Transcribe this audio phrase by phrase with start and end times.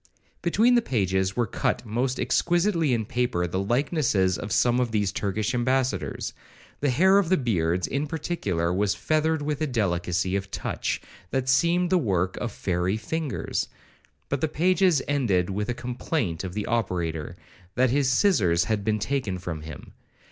[0.41, 5.11] Between the pages were cut most exquisitely in paper the likenesses of some of these
[5.11, 6.33] Turkish ambassadors;
[6.79, 11.47] the hair of the beards, in particular, was feathered with a delicacy of touch that
[11.47, 17.35] seemed the work of fairy fingers,—but the pages ended with a complaint of the operator,
[17.75, 19.93] that his scissars had been taken from him.